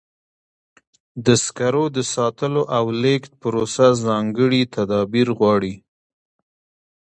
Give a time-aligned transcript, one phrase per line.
[1.25, 5.73] د سکرو د ساتلو او لیږد پروسه ځانګړي تدابیر غواړي.